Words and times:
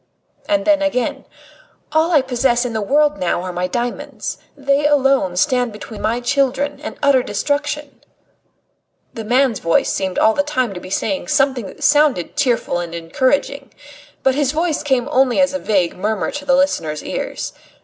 And 0.49 0.65
then 0.65 0.81
again: 0.81 1.25
"All 1.91 2.09
I 2.11 2.23
possess 2.23 2.65
in 2.65 2.73
the 2.73 2.81
world 2.81 3.19
now 3.19 3.43
are 3.43 3.53
my 3.53 3.67
diamonds. 3.67 4.39
They 4.57 4.87
alone 4.87 5.35
stand 5.37 5.71
between 5.71 6.01
my 6.01 6.19
children 6.21 6.79
and 6.81 6.97
utter 7.03 7.21
destitution." 7.21 8.01
The 9.13 9.23
man's 9.23 9.59
voice 9.59 9.91
seemed 9.93 10.17
all 10.17 10.33
the 10.33 10.41
time 10.41 10.73
to 10.73 10.79
be 10.79 10.89
saying 10.89 11.27
something 11.27 11.67
that 11.67 11.83
sounded 11.83 12.35
cheerful 12.35 12.79
and 12.79 12.95
encouraging. 12.95 13.73
But 14.23 14.33
his 14.33 14.53
voice 14.53 14.81
came 14.81 15.07
only 15.11 15.39
as 15.39 15.53
a 15.53 15.59
vague 15.59 15.95
murmur 15.95 16.31
to 16.31 16.45
the 16.45 16.55
listener's 16.55 17.03
ears. 17.03 17.53